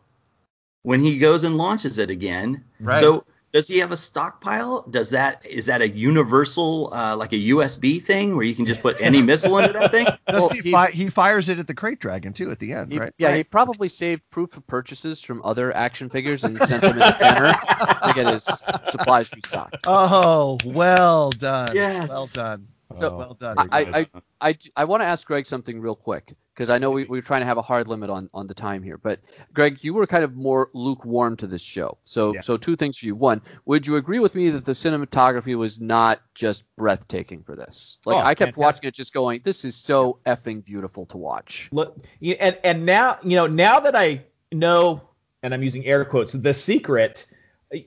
[0.83, 2.65] when he goes and launches it again.
[2.81, 3.01] Right.
[3.01, 4.83] So does he have a stockpile?
[4.89, 8.81] Does that is that a universal uh, like a USB thing where you can just
[8.81, 10.05] put any missile into that thing?
[10.29, 12.73] Does Well, he, he- fi- he fires it at the krayt dragon too at the
[12.75, 13.13] end, He- right?
[13.19, 17.17] Yeah, he probably saved proof of purchases from other action figures and sent them into
[17.19, 18.45] Kenner to get his
[18.89, 19.79] supplies restocked.
[19.87, 21.75] Oh, well done.
[21.75, 22.09] Yes.
[22.09, 22.69] Well done.
[22.99, 23.57] So, oh, well done.
[23.59, 24.07] I, I,
[24.41, 27.41] I, I want to ask Greg something real quick because I know we, we're trying
[27.41, 28.99] to have a hard limit on, on the time here.
[28.99, 29.21] But
[29.55, 31.99] Greg, you were kind of more lukewarm to this show.
[32.05, 32.41] So Yeah.
[32.41, 33.15] so two things for you.
[33.15, 37.99] One, would you agree with me that the cinematography was not just breathtaking for this?
[38.05, 38.61] Like Oh, I kept fantastic.
[38.61, 41.69] watching it just going, this is so effing beautiful to watch.
[41.73, 45.03] Look, yeah, and and now you know now that I know,
[45.43, 47.27] and I'm using air quotes, the secret.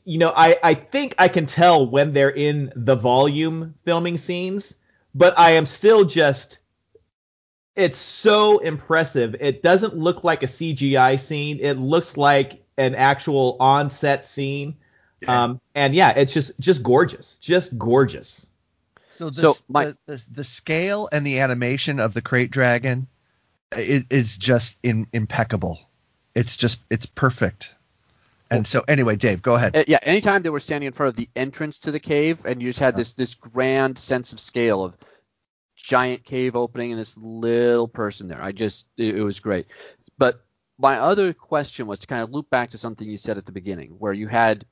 [0.05, 4.73] You know, I I think I can tell when they're in the volume filming scenes,
[5.15, 6.59] but I am still just.
[7.75, 9.35] It's so impressive.
[9.39, 11.57] It doesn't look like a CGI scene.
[11.59, 14.75] It looks like an actual on-set scene.
[15.21, 15.43] Yeah.
[15.43, 18.45] Um, and yeah, it's just just gorgeous, just gorgeous.
[19.09, 23.07] So, this, So, my- the, the the scale and the animation of the krayt dragon
[23.77, 25.79] it is just in, impeccable.
[26.35, 27.75] It's just it's perfect.
[28.49, 29.75] And so anyway, Dave, go ahead.
[29.75, 32.61] Uh, yeah, anytime they were standing in front of the entrance to the cave, and
[32.61, 34.97] you just had this this grand sense of scale of
[35.75, 38.41] giant cave opening and this little person there.
[38.41, 39.67] I just it, it was great.
[40.17, 40.43] But
[40.77, 43.51] my other question was to kind of loop back to something you said at the
[43.51, 44.65] beginning, where you had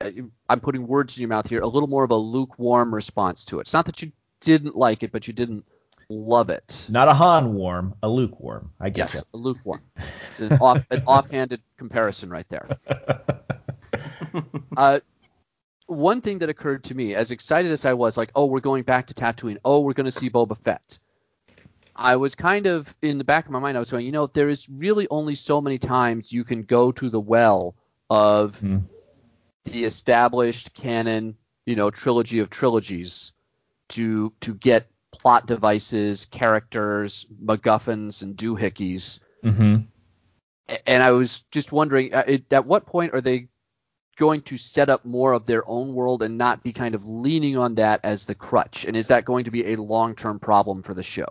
[0.00, 0.10] uh,
[0.48, 3.58] I'm putting words in your mouth here, a little more of a lukewarm response to
[3.58, 3.62] it.
[3.62, 5.64] It's not that you didn't like it, but you didn't
[6.12, 6.86] love it.
[6.90, 8.72] Not a Han warm, a lukewarm.
[8.80, 9.82] I get Yes, a lukewarm.
[10.30, 12.68] It's an off an offhanded comparison right there.
[14.76, 15.00] Uh,
[15.86, 18.82] one thing that occurred to me, as excited as I was, like, oh, we're going
[18.84, 19.58] back to Tatooine.
[19.64, 20.98] Oh, we're going to see Boba Fett.
[21.94, 23.76] I was kind of in the back of my mind.
[23.76, 26.92] I was going, you know, there is really only so many times you can go
[26.92, 27.74] to the well
[28.08, 28.78] of Hmm.
[29.64, 33.32] the established canon, you know, trilogy of trilogies
[33.90, 39.20] to to get plot devices, characters, MacGuffins, and doohickeys.
[39.44, 39.82] Mm-hmm.
[40.86, 43.48] And I was just wondering, uh, at what point are they
[44.16, 47.56] going to set up more of their own world and not be kind of leaning
[47.56, 48.84] on that as the crutch?
[48.84, 51.26] And is that going to be a long-term problem for the show?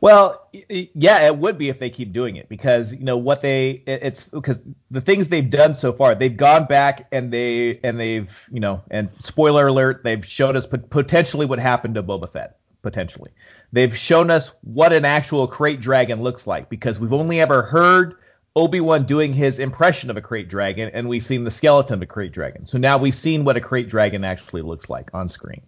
[0.00, 3.82] Well, yeah, it would be if they keep doing it because you know what they
[3.86, 8.30] it's because the things they've done so far, they've gone back and they and they've
[8.52, 13.32] you know and spoiler alert, they've showed us potentially what happened to Boba Fett potentially.
[13.72, 18.14] They've shown us what an actual krayt dragon looks like because we've only ever heard
[18.54, 22.06] Obi-Wan doing his impression of a krayt dragon and we've seen the skeleton of a
[22.06, 22.66] krayt dragon.
[22.66, 25.62] So now we've seen what a krayt dragon actually looks like on screen.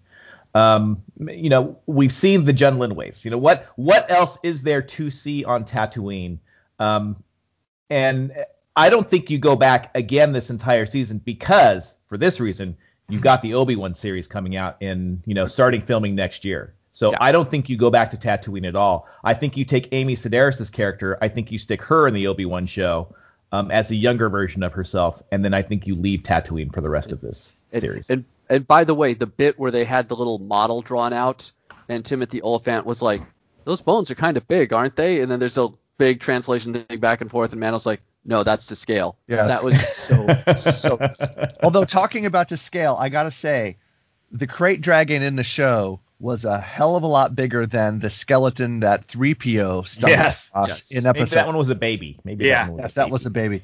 [0.54, 3.24] Um, you know, we've seen the Jundland waste.
[3.24, 6.38] You know, what what else is there to see on Tatooine?
[6.78, 7.22] Um,
[7.90, 8.32] and
[8.76, 12.76] I don't think you go back again this entire season because for this reason,
[13.08, 16.75] you've got the Obi Wan series coming out in you know starting filming next year.
[16.96, 17.18] So Yeah.
[17.20, 19.06] I don't think you go back to Tatooine at all.
[19.22, 21.18] I think you take Amy Sedaris' character.
[21.20, 23.14] I think you stick her in the Obi Wan show
[23.52, 26.80] um, as a younger version of herself, and then I think you leave Tatooine for
[26.80, 28.08] the rest of this And, series.
[28.08, 31.52] and and by the way, the bit where they had the little model drawn out,
[31.86, 33.20] and Timothy Olyphant was like,
[33.64, 36.98] "Those bones are kind of big, aren't they?" And then there's a big translation thing
[36.98, 39.48] back and forth, and Mando's like, "No, that's to scale." Yeah.
[39.48, 40.98] that was so so.
[41.62, 43.76] Although talking about to scale, I gotta say,
[44.32, 48.08] the krayt dragon in the show was a hell of a lot bigger than the
[48.08, 50.90] skeleton that 3PO stumbled Yes, across yes.
[50.92, 51.36] in Maybe episode.
[51.36, 52.18] that one was a baby.
[52.24, 52.64] Maybe Yeah.
[52.66, 53.12] that one was yes, a that baby.
[53.12, 53.62] was a baby.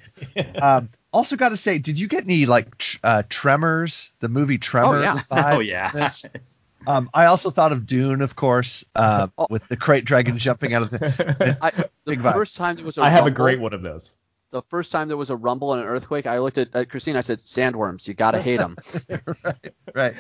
[0.60, 4.58] um, also, got to say, did you get any like tr- uh, Tremors, the movie
[4.58, 5.02] Tremors?
[5.30, 5.42] Oh yeah.
[5.42, 5.90] vibes Oh, yeah.
[5.92, 6.26] this?
[6.86, 9.46] Um, I also thought of Dune, of course, uh, Oh.
[9.48, 11.56] with the krayt dragon jumping out of the.
[11.62, 11.70] I,
[12.04, 14.10] the first time there was a I have a great one of those.
[14.52, 17.16] The first time there was a rumble and an earthquake, I looked at, at Christine.
[17.16, 18.76] I said, "Sandworms, you gotta hate them."
[19.94, 20.14] right.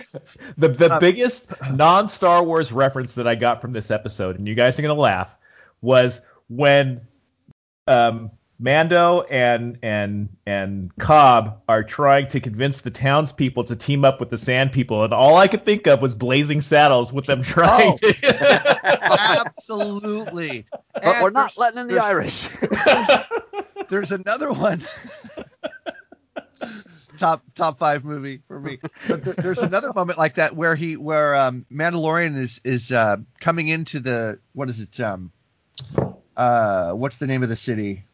[0.56, 4.48] The the Uh, biggest non Star Wars reference that I got from this episode, and
[4.48, 5.28] you guys are gonna laugh,
[5.82, 7.02] was when
[7.86, 14.18] um, Mando and and and Cobb are trying to convince the townspeople to team up
[14.18, 17.42] with the Sand People, and all I could think of was Blazing Saddles with them
[17.42, 18.12] trying Oh.
[18.12, 18.16] to.
[19.46, 20.64] Absolutely.
[20.94, 22.48] But And we're not letting in the Irish.
[23.88, 24.82] There's another one.
[27.16, 28.78] top top five movie for me.
[29.08, 33.18] But there, there's another moment like that where he where um, Mandalorian is is uh,
[33.40, 35.30] coming into the what is it um
[36.36, 38.04] uh what's the name of the city?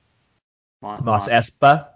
[0.82, 1.86] Mon- Mos Mon- Espa.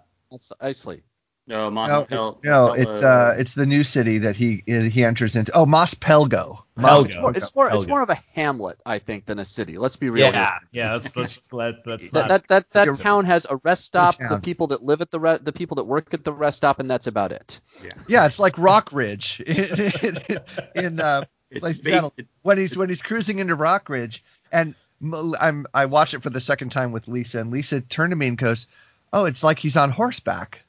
[0.59, 1.03] Isley.
[1.45, 5.03] No, Mos No, Pel- no, Pel- it's uh it's the new city that he he
[5.03, 5.51] enters into.
[5.53, 6.63] Oh, Mos Pelgo.
[6.79, 7.05] Pelgo.
[7.05, 9.77] It's more, it's more, it's more of a hamlet, I think, than a city.
[9.77, 10.31] Let's be real.
[10.31, 10.59] Yeah, here.
[10.71, 10.93] yeah.
[10.93, 12.47] Let's, let's, let, let's That not.
[12.47, 14.41] that that, that town has a rest stop, the town.
[14.41, 16.89] people that live at the re- the people that work at the rest stop, and
[16.89, 17.59] that's about it.
[17.83, 18.25] Yeah, yeah.
[18.25, 20.39] it's like Rock Ridge in, in,
[20.85, 22.09] in uh, It's Blazing
[22.41, 26.29] when he's when he's cruising into Rock Ridge, and m- I'm I watch it for
[26.29, 28.65] the second time with Lisa, and Lisa turned to me and goes,
[29.11, 30.61] "Oh, it's like he's on horseback."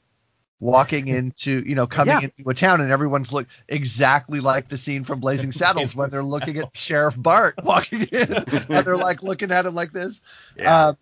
[0.61, 2.29] Walking into, you know, coming Yeah.
[2.37, 6.23] into a town, and everyone's look exactly like the scene from Blazing Saddles when they're
[6.23, 8.45] looking at Sheriff Bart walking in, and
[8.85, 10.21] they're like looking at him like this.
[10.55, 10.75] Yeah.
[10.75, 10.93] Uh,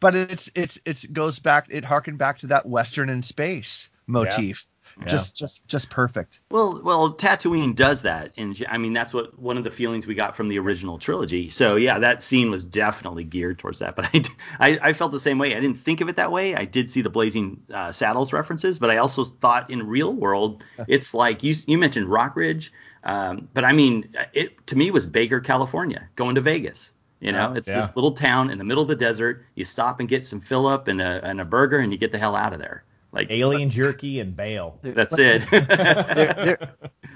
[0.00, 4.66] but it's it's it's goes back, it harkened back to that Western in space motif.
[4.98, 5.06] Yeah.
[5.06, 6.40] Just just just perfect.
[6.50, 10.14] Well, well, Tatooine does that, and I mean that's what one of the feelings we
[10.14, 11.50] got from the original trilogy.
[11.50, 13.96] So yeah, that scene was definitely geared towards that.
[13.96, 14.22] But I,
[14.60, 15.56] I, I felt the same way.
[15.56, 16.54] I didn't think of it that way.
[16.54, 20.64] I did see the Blazing uh, Saddles references, but I also thought in real world,
[20.88, 22.70] it's like you you mentioned Rockridge,
[23.04, 26.92] um, but I mean it to me was Baker, California, going to Vegas.
[27.20, 27.76] You know, it's Yeah.
[27.76, 29.44] this little town in the middle of the desert.
[29.54, 32.10] You stop and get some fill up and a and a burger, and you get
[32.12, 32.82] the hell out of there.
[33.12, 34.78] Like Alien jerky and bail.
[34.82, 35.48] that's it.
[35.50, 36.58] there, there,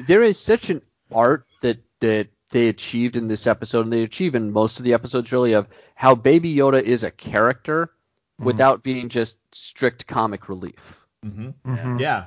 [0.06, 4.34] there is such an art that that they achieved in this episode, and they achieve
[4.34, 7.90] in most of the episodes really of how Baby Yoda is a character
[8.38, 11.06] without being just strict comic relief.
[11.24, 11.98] hmm Mhm.
[11.98, 12.26] Yeah.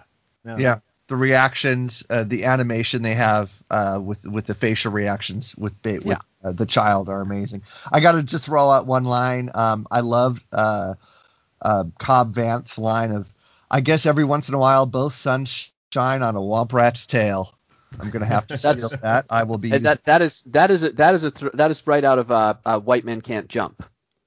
[0.57, 5.79] yeah the reactions uh, the animation they have uh, with with the facial reactions with,
[5.83, 9.85] ba- with uh, the child are amazing i gotta just throw out one line um,
[9.91, 10.93] i love uh,
[11.61, 13.27] uh, cobb vanth line of
[13.71, 17.53] i guess every once in a while both suns shine on a womp rat's tail
[17.99, 20.71] i'm gonna have to steal That's- that i will be And that that is that
[20.71, 23.21] is a, that is a thr that is right out of uh, uh, White Men
[23.21, 23.83] Can't Jump,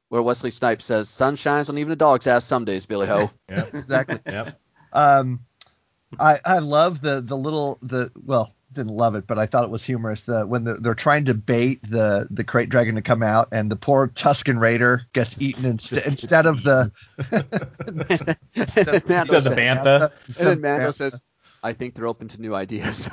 [0.09, 3.31] where Wesley Snipes says, "Sun shines on even a dog's ass some days, Billy Ho."
[3.49, 3.67] Yeah.
[3.75, 4.61] exactly Yep.
[4.93, 5.41] um
[6.19, 9.71] i i love the the little the well didn't love it but i thought it
[9.71, 13.23] was humorous the when they're, they're trying to bait the the krayt dragon to come
[13.23, 16.91] out and the poor tusken raider gets eaten inst- instead of the
[17.87, 18.37] and
[18.89, 20.11] then Mando the says, bantha.
[20.27, 21.23] and then Mando says,
[21.63, 23.09] "I think they're open to new ideas."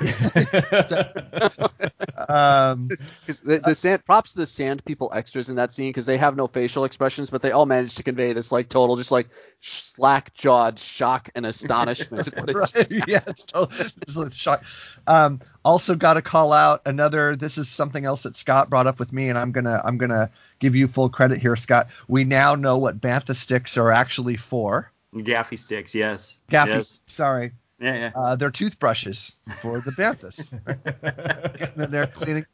[2.28, 2.88] um
[3.26, 6.16] 'Cause the, the sand props to the sand people extras in that scene because they
[6.18, 9.28] have no facial expressions, but they all manage to convey this like total, just like
[9.60, 12.26] slack jawed shock and astonishment.
[12.26, 14.64] at what right, yeah it's totally it's a shock
[15.06, 18.98] um also got to call out another this is something else that scott brought up
[18.98, 22.54] with me and i'm gonna i'm gonna give you full credit here scott we now
[22.54, 26.38] know what bantha sticks are actually for Gaffi sticks, yes.
[26.50, 27.00] gaffi Yes.
[27.08, 28.12] sorry Yeah, yeah.
[28.14, 30.52] uh, they're toothbrushes for the banthas
[31.60, 32.44] and then they're cleaning.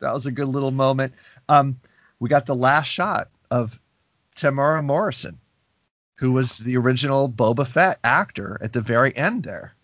[0.00, 1.14] That was a good little moment.
[1.48, 1.80] Um,
[2.20, 3.78] we got the last shot of
[4.36, 5.38] Temuera Morrison,
[6.16, 9.74] who was the original Boba Fett actor at the very end there.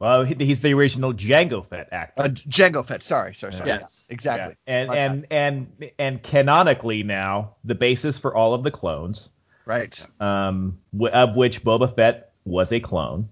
[0.00, 2.22] Well, he's the original Jango Fett actor.
[2.22, 3.02] Uh, Jango Fett.
[3.04, 3.70] Sorry, sorry, sorry.
[3.70, 4.06] Yes.
[4.10, 4.56] exactly.
[4.66, 9.28] And My and and and canonically now the basis for all of the clones,
[9.64, 10.04] Right.
[10.20, 13.28] um, w- of which Boba Fett was a clone.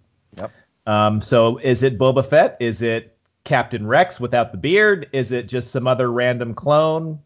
[0.86, 0.94] Yep.
[0.94, 2.56] Um, so is it Boba Fett?
[2.60, 5.08] Is it Captain Rex without the beard?
[5.12, 7.20] Is it just some other random clone?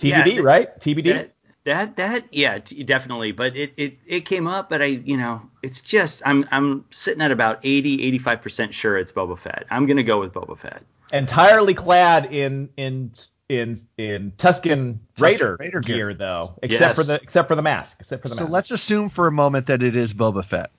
[0.00, 0.78] Yeah, TBD, th- right?
[0.80, 1.04] TBD.
[1.14, 5.18] That, that that yeah t- definitely but it, it it came up but i you
[5.18, 9.66] know it's just i'm i'm sitting at about 80 85 percent sure it's boba fett
[9.70, 13.10] i'm gonna go with boba fett Entirely clad in in
[13.50, 15.96] in in Tusken Raider, Raider gear.
[15.96, 17.06] gear, though, except for Yes.
[17.08, 18.52] the except for the mask, except for the So mask.
[18.52, 20.70] let's assume for a moment that it is Boba Fett.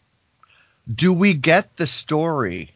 [0.93, 2.71] Do we get the story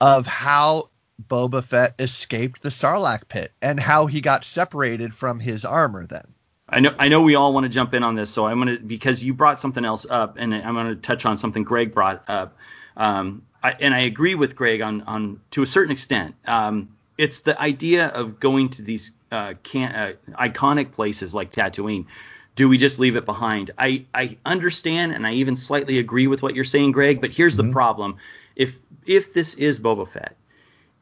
[0.00, 0.90] of how
[1.22, 6.26] Boba Fett escaped the Sarlacc pit and how he got separated from his armor then?
[6.68, 8.78] I know I know we all want to jump in on this, so I'm gonna
[8.78, 12.56] because you brought something else up, and I'm gonna touch on something Greg brought up.
[12.96, 16.34] Um, I, and I agree with Greg on on to a certain extent.
[16.46, 22.06] Um, it's the idea of going to these uh, can, uh, iconic places like Tatooine.
[22.56, 23.72] Do we just leave it behind?
[23.78, 27.20] I I understand, and I even slightly agree with what you're saying, Greg.
[27.20, 28.16] But here's the problem:
[28.54, 30.36] if if this is Boba Fett,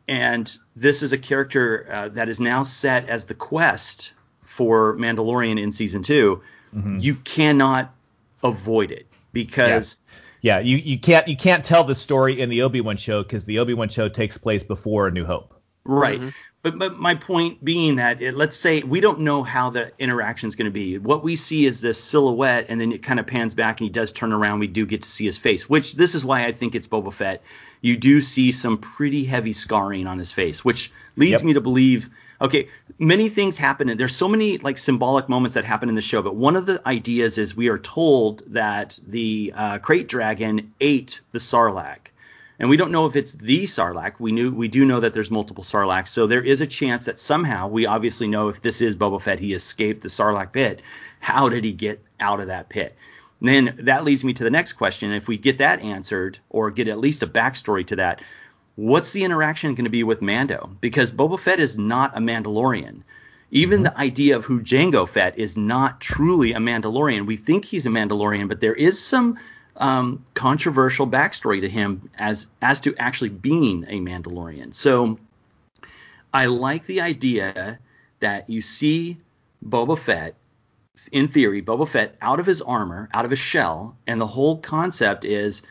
[0.08, 4.12] and this is a character uh, that is now set as the quest
[4.44, 6.42] for Mandalorian in season 2
[6.98, 7.94] you cannot
[8.42, 9.98] avoid it because
[10.40, 13.44] yeah, you, you can't you can't tell the story in the Obi Wan show because
[13.44, 15.54] the Obi Wan show takes place before A New Hope.
[15.84, 16.32] Right.
[16.62, 20.46] But but my point being that it, let's say we don't know how the interaction
[20.46, 20.96] is going to be.
[20.96, 23.90] What we see is this silhouette, and then it kind of pans back, and he
[23.90, 24.60] does turn around.
[24.60, 27.12] We do get to see his face, which this is why I think it's Boba
[27.12, 27.42] Fett.
[27.80, 31.42] You do see some pretty heavy scarring on his face, which leads Yep.
[31.42, 32.08] me to believe.
[32.40, 32.68] Okay,
[33.00, 36.22] many things happen, and there's so many like symbolic moments that happen in the show.
[36.22, 41.20] But one of the ideas is we are told that the uh, krayt dragon ate
[41.32, 42.11] the Sarlacc
[42.62, 44.20] and we don't know if it's the Sarlacc.
[44.20, 47.18] We knew we do know that there's multiple Sarlaccs, so there is a chance that
[47.18, 50.80] somehow we obviously know if this is Boba Fett, he escaped the Sarlacc pit.
[51.18, 52.94] How did he get out of that pit?
[53.40, 55.10] And then that leads me to the next question.
[55.10, 58.22] If we get that answered, or get at least a backstory to that,
[58.76, 60.70] what's the interaction going to be with Mando?
[60.80, 63.02] Because Boba Fett is not a Mandalorian.
[63.50, 63.92] Even mm-hmm.
[63.92, 67.26] the idea of who Jango Fett is not truly a Mandalorian.
[67.26, 69.36] We think he's a Mandalorian, but there is some
[69.76, 74.74] um, controversial backstory to him as as to actually being a Mandalorian.
[74.74, 75.18] So
[76.32, 77.78] I like the idea
[78.20, 79.18] that you see
[79.64, 80.34] Boba Fett,
[81.10, 84.58] in theory, Boba Fett out of his armor, out of his shell, and the whole
[84.58, 85.62] concept is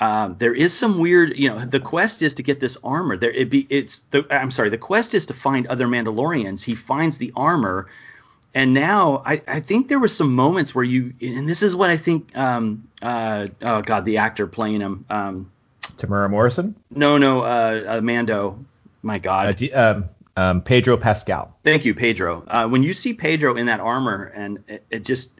[0.00, 3.18] um, there is some weird, you know, the quest is to get this armor.
[3.18, 6.64] There, it be, it's the, I'm sorry, the quest is to find other Mandalorians.
[6.64, 7.88] He finds the armor,
[8.54, 11.90] and now I, I think there was some moments where you, and this is what
[11.90, 15.50] I think, um, uh, oh god, the actor playing him, um,
[15.96, 18.64] Temuera Morrison, no, no, uh, uh, Mando,
[19.02, 21.56] my god, uh, D- um, um, Pedro Pascal.
[21.64, 22.44] Thank you, Pedro.
[22.46, 25.30] Uh, when you see Pedro in that armor, and it, it just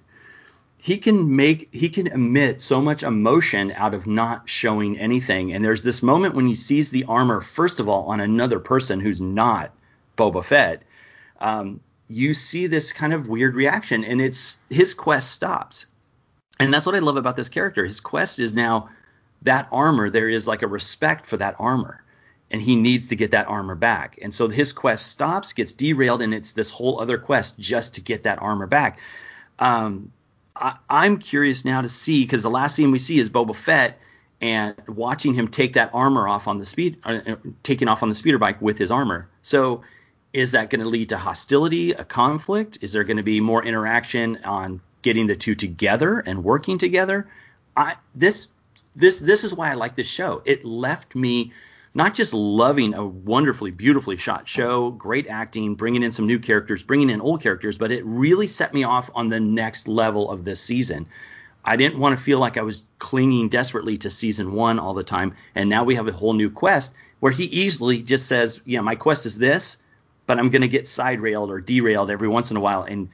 [0.78, 5.52] he can make he can emit so much emotion out of not showing anything.
[5.52, 9.00] And there's this moment when he sees the armor first of all on another person
[9.00, 9.72] who's not
[10.16, 10.82] Boba Fett.
[11.40, 15.86] Um, you see this kind of weird reaction, and it's his quest stops.
[16.58, 17.84] And that's what I love about this character.
[17.84, 18.90] His quest is now
[19.42, 20.10] that armor.
[20.10, 22.04] There is like a respect for that armor
[22.50, 24.18] and he needs to get that armor back.
[24.20, 28.00] And so his quest stops, gets derailed, and it's this whole other quest just to
[28.00, 28.98] get that armor back.
[29.58, 30.12] Um,
[30.56, 33.98] I, I'm curious now to see because the last scene we see is Boba Fett
[34.40, 38.08] and watching him take that armor off on the speed, uh, uh, taking off on
[38.08, 39.28] the speeder bike with his armor.
[39.42, 39.82] So
[40.32, 42.78] is that going to lead to hostility, a conflict?
[42.82, 47.28] Is there going to be more interaction on getting the two together and working together?
[47.76, 48.48] I this
[48.94, 50.42] this this is why I like this show.
[50.44, 51.52] It left me
[51.92, 56.84] not just loving a wonderfully beautifully shot show, great acting, bringing in some new characters,
[56.84, 60.44] bringing in old characters, but it really set me off on the next level of
[60.44, 61.06] this season.
[61.64, 65.04] I didn't want to feel like I was clinging desperately to season 1 all the
[65.04, 68.80] time and now we have a whole new quest where he easily just says, "Yeah,
[68.80, 69.76] my quest is this,
[70.30, 73.08] but I'm going to get side railed or derailed every once in a while and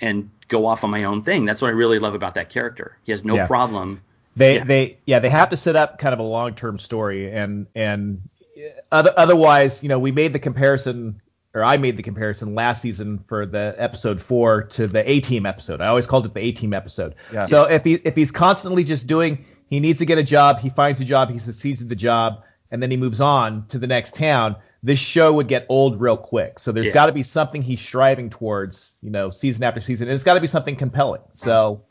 [0.00, 2.96] and go off on my own thing." That's what I really love about that character.
[3.02, 3.46] He has no Yeah.
[3.48, 4.00] problem
[4.36, 4.64] They Yeah.
[4.64, 8.22] they yeah they have to set up kind of a long term story and and
[8.56, 11.20] uh, other, otherwise you know we made the comparison
[11.54, 15.44] or I made the comparison last season for the episode four to the A Team
[15.46, 15.80] episode.
[15.80, 17.16] I always called it the A Team episode.
[17.32, 17.50] Yes.
[17.50, 20.70] So if he if he's constantly just doing he needs to get a job, he
[20.70, 23.86] finds a job, he succeeds at the job, and then he moves on to the
[23.88, 24.54] next town.
[24.82, 26.58] This show would get old real quick.
[26.58, 26.92] So there's Yeah.
[26.94, 30.34] got to be something he's striving towards, you know, season after season, and it's got
[30.34, 31.20] to be something compelling.
[31.34, 31.82] So,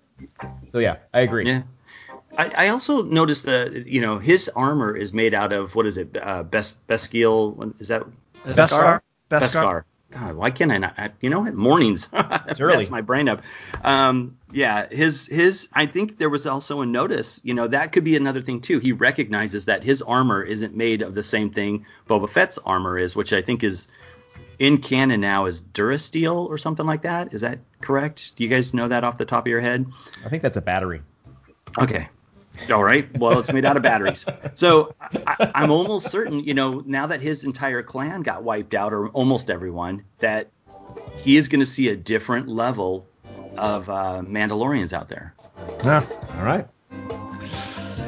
[0.71, 1.45] so yeah, I agree.
[1.47, 1.63] Yeah.
[2.37, 5.97] I, I also noticed that you know his armor is made out of what is
[5.97, 6.15] it?
[6.19, 7.73] Uh, Bes Beskil?
[7.79, 8.03] Is that
[8.45, 9.01] Beskar.
[9.29, 9.83] Beskar?
[10.11, 10.93] God, why can't I not?
[10.97, 11.53] I, you know what?
[11.53, 12.07] Mornings.
[12.11, 12.89] That's early.
[12.89, 13.43] my brain up.
[13.83, 15.67] Um, yeah, his his.
[15.73, 17.39] I think there was also a notice.
[17.43, 18.79] You know, that could be another thing too.
[18.79, 23.15] He recognizes that his armor isn't made of the same thing Boba Fett's armor is,
[23.15, 23.87] which I think is
[24.57, 27.33] in canon now is Durasteel or something like that.
[27.33, 28.35] Is that correct?
[28.35, 29.85] Do you guys know that off the top of your head?
[30.25, 31.01] I think that's a battery.
[31.77, 32.09] Okay.
[32.71, 33.07] All right.
[33.17, 34.25] Well, it's made out of batteries.
[34.55, 34.93] So
[35.25, 39.07] I, I'm almost certain, you know, now that his entire clan got wiped out, or
[39.09, 40.49] almost everyone, that
[41.17, 43.07] he is going to see a different level
[43.57, 45.33] of uh, Mandalorians out there.
[45.83, 46.05] Yeah.
[46.37, 46.67] All right.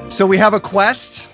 [0.10, 1.28] So we have a quest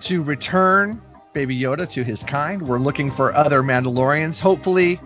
[0.00, 1.00] to return
[1.32, 2.60] Baby Yoda to his kind.
[2.60, 4.38] We're looking for other Mandalorians.
[4.38, 5.00] Hopefully,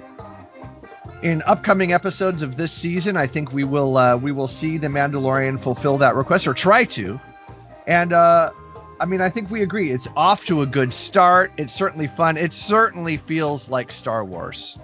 [1.23, 4.89] in upcoming episodes of this season, I think we will uh, we will see the
[4.89, 7.21] Mandalorian fulfill that request or try to.
[7.87, 8.51] And uh,
[9.01, 9.91] I mean, I think we agree.
[9.91, 11.53] It's off to a good start.
[11.57, 12.37] It's certainly fun.
[12.37, 14.79] It certainly feels like Star Wars.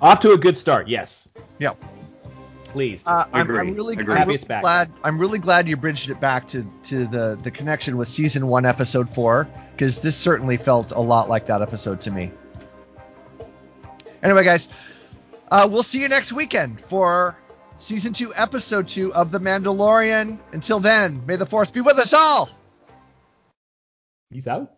[0.00, 0.88] Off to a good start.
[0.88, 1.28] Yes.
[1.58, 1.82] Yep.
[2.66, 3.08] Pleased.
[3.08, 4.92] Uh, I'm, I'm really, I'm really glad.
[5.02, 8.66] I'm really glad you bridged it back to to the the connection with season one,
[8.66, 12.32] episode four, because this certainly felt a lot like that episode to me.
[14.22, 14.68] Anyway, guys,
[15.50, 17.36] uh, we'll see you next weekend for
[17.78, 20.38] season two, episode two of The Mandalorian.
[20.52, 22.48] Until then, may the force be with us all.
[24.30, 24.75] Peace out.